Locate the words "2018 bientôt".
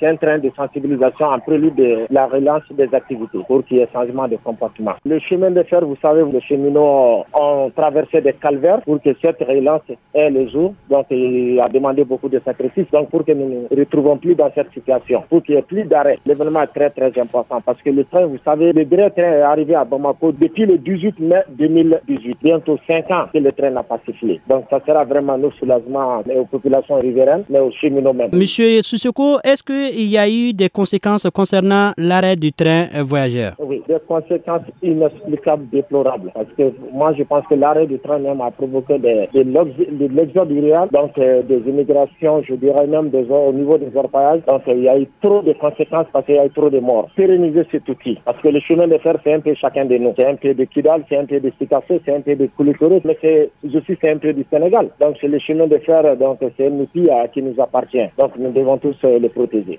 21.48-22.78